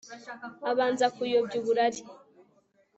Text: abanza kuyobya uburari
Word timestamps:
abanza 0.69 1.05
kuyobya 1.15 1.55
uburari 1.59 2.01